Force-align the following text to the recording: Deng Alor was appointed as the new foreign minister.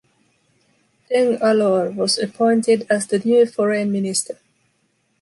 Deng 1.11 1.37
Alor 1.43 1.93
was 1.95 2.17
appointed 2.17 2.87
as 2.89 3.05
the 3.05 3.19
new 3.19 3.45
foreign 3.45 3.91
minister. 3.91 4.39